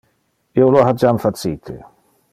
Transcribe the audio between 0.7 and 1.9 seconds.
lo ha jam facite.